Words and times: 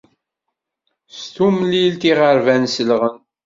S 1.17 1.19
tumlilt 1.33 2.01
iɣerban 2.11 2.63
selɣen. 2.73 3.17